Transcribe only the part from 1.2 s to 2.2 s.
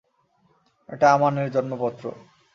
এর জন্মপত্র।